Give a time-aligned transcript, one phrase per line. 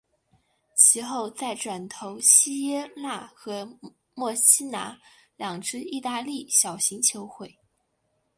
[0.75, 3.77] 其后再转投锡耶纳和
[4.15, 4.99] 墨西拿
[5.37, 7.59] 两支意大利小型球会。